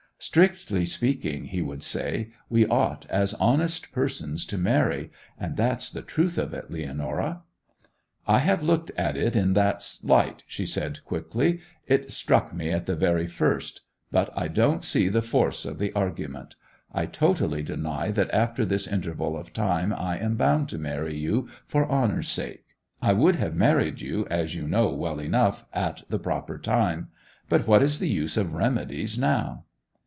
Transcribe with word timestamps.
'Strictly 0.23 0.85
speaking,' 0.85 1.45
he 1.45 1.63
would 1.63 1.81
say, 1.81 2.31
'we 2.47 2.67
ought, 2.67 3.07
as 3.07 3.33
honest 3.39 3.91
persons, 3.91 4.45
to 4.45 4.55
marry; 4.55 5.09
and 5.39 5.57
that's 5.57 5.89
the 5.89 6.03
truth 6.03 6.37
of 6.37 6.53
it, 6.53 6.69
Leonora.' 6.69 7.41
'I 8.27 8.37
have 8.37 8.61
looked 8.61 8.91
at 8.95 9.17
it 9.17 9.35
in 9.35 9.53
that 9.53 9.83
light,' 10.03 10.43
she 10.45 10.63
said 10.63 11.03
quickly. 11.05 11.59
'It 11.87 12.11
struck 12.11 12.53
me 12.53 12.69
at 12.69 12.85
the 12.85 12.95
very 12.95 13.25
first. 13.25 13.81
But 14.11 14.29
I 14.37 14.47
don't 14.47 14.85
see 14.85 15.09
the 15.09 15.23
force 15.23 15.65
of 15.65 15.79
the 15.79 15.91
argument. 15.93 16.53
I 16.93 17.07
totally 17.07 17.63
deny 17.63 18.11
that 18.11 18.31
after 18.31 18.63
this 18.63 18.85
interval 18.85 19.35
of 19.35 19.53
time 19.53 19.91
I 19.91 20.19
am 20.19 20.35
bound 20.35 20.69
to 20.69 20.77
marry 20.77 21.17
you 21.17 21.49
for 21.65 21.89
honour's 21.89 22.27
sake. 22.27 22.65
I 23.01 23.11
would 23.13 23.37
have 23.37 23.55
married 23.55 24.01
you, 24.01 24.27
as 24.29 24.53
you 24.53 24.67
know 24.67 24.93
well 24.93 25.17
enough, 25.19 25.65
at 25.73 26.03
the 26.09 26.19
proper 26.19 26.59
time. 26.59 27.07
But 27.49 27.65
what 27.65 27.81
is 27.81 27.97
the 27.97 28.07
use 28.07 28.37
of 28.37 28.53
remedies 28.53 29.17
now? 29.17 29.63